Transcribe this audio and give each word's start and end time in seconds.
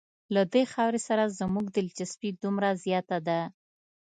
له 0.33 0.41
دې 0.53 0.63
خاورې 0.71 0.99
سره 1.07 1.23
زموږ 1.39 1.65
دلچسپي 1.77 2.29
دومره 2.43 2.69
زیاته 2.83 3.17
ده. 3.27 3.39